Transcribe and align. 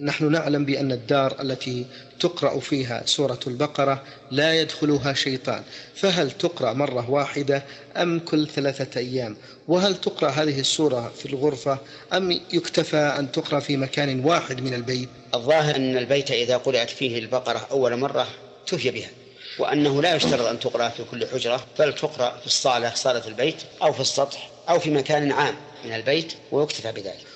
نحن 0.00 0.32
نعلم 0.32 0.64
بأن 0.64 0.92
الدار 0.92 1.36
التي 1.40 1.86
تقرأ 2.20 2.60
فيها 2.60 3.02
سورة 3.06 3.40
البقرة 3.46 4.02
لا 4.30 4.60
يدخلها 4.60 5.12
شيطان. 5.12 5.62
فهل 5.94 6.30
تقرأ 6.30 6.72
مرة 6.72 7.10
واحدة 7.10 7.62
أم 7.96 8.18
كل 8.18 8.48
ثلاثة 8.48 9.00
أيام؟ 9.00 9.36
وهل 9.68 9.96
تقرأ 9.96 10.30
هذه 10.30 10.60
السورة 10.60 11.12
في 11.18 11.26
الغرفة 11.26 11.78
أم 12.12 12.30
يكتفى 12.52 12.96
أن 12.96 13.32
تقرأ 13.32 13.60
في 13.60 13.76
مكان 13.76 14.24
واحد 14.24 14.60
من 14.60 14.74
البيت؟ 14.74 15.08
الظاهر 15.34 15.76
أن 15.76 15.96
البيت 15.96 16.30
إذا 16.30 16.56
قرأت 16.56 16.90
فيه 16.90 17.18
البقرة 17.18 17.66
أول 17.70 17.96
مرة 17.96 18.28
تهي 18.66 18.90
بها 18.90 19.10
وأنه 19.58 20.02
لا 20.02 20.14
يشترط 20.14 20.46
أن 20.46 20.60
تقرأ 20.60 20.88
في 20.88 21.04
كل 21.10 21.26
حجرة 21.26 21.66
بل 21.78 21.94
تقرأ 21.94 22.38
في 22.40 22.46
الصالة 22.46 22.94
صالة 22.94 23.28
البيت 23.28 23.62
أو 23.82 23.92
في 23.92 24.00
السطح 24.00 24.50
أو 24.68 24.78
في 24.78 24.90
مكان 24.90 25.32
عام 25.32 25.54
من 25.84 25.92
البيت 25.92 26.32
ويكتفى 26.52 26.92
بذلك. 26.92 27.32